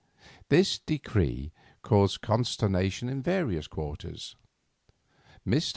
This 0.49 0.79
decree 0.79 1.51
caused 1.83 2.21
consternation 2.21 3.07
in 3.07 3.21
various 3.21 3.67
quarters. 3.67 4.35
Mr. 5.47 5.69